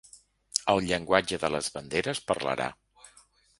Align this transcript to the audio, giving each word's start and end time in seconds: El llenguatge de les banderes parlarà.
El 0.73 0.81
llenguatge 0.91 1.39
de 1.45 1.53
les 1.57 1.71
banderes 1.77 2.25
parlarà. 2.33 2.71